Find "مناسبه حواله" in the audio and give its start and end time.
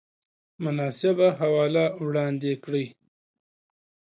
0.63-1.85